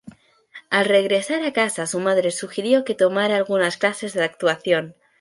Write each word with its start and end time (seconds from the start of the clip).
Al 0.71 0.85
regresar 0.85 1.43
a 1.43 1.53
casa, 1.53 1.85
su 1.85 1.99
madre 1.99 2.31
sugirió 2.31 2.83
que 2.85 2.95
tomar 2.95 3.31
algunas 3.31 3.77
clases 3.77 4.13
de 4.15 4.23
actuación. 4.23 4.95